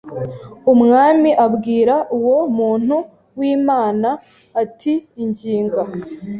Umwami 0.73 1.29
abwira 1.45 1.95
uwo 2.17 2.37
muntu 2.57 2.95
w 3.37 3.39
Imana 3.55 4.09
ati 4.61 4.93
Inginga 5.23 5.81